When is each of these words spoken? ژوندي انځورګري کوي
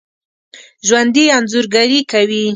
ژوندي 0.87 1.25
انځورګري 1.37 1.99
کوي 2.11 2.43